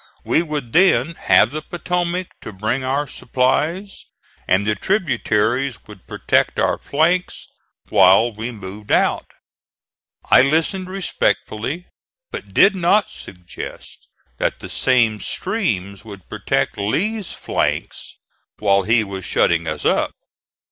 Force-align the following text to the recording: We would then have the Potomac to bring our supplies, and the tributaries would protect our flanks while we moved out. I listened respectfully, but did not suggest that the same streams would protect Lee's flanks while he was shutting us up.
We 0.23 0.41
would 0.41 0.73
then 0.73 1.13
have 1.13 1.51
the 1.51 1.61
Potomac 1.61 2.29
to 2.41 2.51
bring 2.51 2.83
our 2.83 3.05
supplies, 3.07 4.05
and 4.47 4.65
the 4.65 4.73
tributaries 4.73 5.77
would 5.85 6.07
protect 6.07 6.57
our 6.57 6.79
flanks 6.79 7.45
while 7.89 8.31
we 8.33 8.49
moved 8.49 8.91
out. 8.91 9.27
I 10.31 10.41
listened 10.41 10.89
respectfully, 10.89 11.85
but 12.31 12.51
did 12.51 12.75
not 12.75 13.11
suggest 13.11 14.07
that 14.39 14.59
the 14.59 14.69
same 14.69 15.19
streams 15.19 16.03
would 16.03 16.27
protect 16.27 16.79
Lee's 16.79 17.33
flanks 17.33 18.17
while 18.57 18.81
he 18.81 19.03
was 19.03 19.23
shutting 19.23 19.67
us 19.67 19.85
up. 19.85 20.13